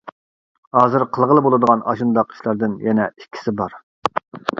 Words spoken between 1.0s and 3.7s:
قىلغىلى بولىدىغان ئاشۇنداق ئىشلاردىن يەنە ئىككىسى